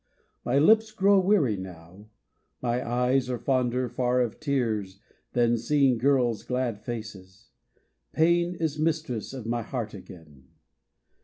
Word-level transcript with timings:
My 0.43 0.57
lips 0.57 0.89
grow 0.91 1.19
weary 1.19 1.57
now; 1.57 2.09
My 2.59 2.83
eyes 2.83 3.29
are 3.29 3.37
fonder 3.37 3.87
far 3.87 4.19
of 4.19 4.39
tears 4.39 4.99
Than 5.33 5.59
seeing 5.59 5.99
girls' 5.99 6.41
glad 6.41 6.81
faces; 6.83 7.51
pain 8.11 8.55
Is 8.55 8.79
mistress 8.79 9.31
of 9.31 9.45
my 9.45 9.61
heart 9.61 9.93
again. 9.93 10.45